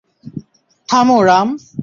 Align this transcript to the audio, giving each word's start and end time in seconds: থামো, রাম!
থামো, 0.89 1.17
রাম! 1.23 1.49